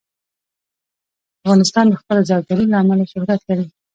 [1.41, 3.65] افغانستان د خپلو زردالو له امله شهرت لري.